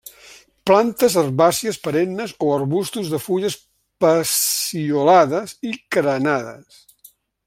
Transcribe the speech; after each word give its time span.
Plantes 0.69 1.17
herbàcies 1.21 1.77
perennes 1.83 2.33
o 2.47 2.49
arbustos 2.55 3.11
de 3.15 3.19
fulles 3.27 3.59
peciolades 4.05 5.57
i 5.73 5.77
crenades. 5.97 6.85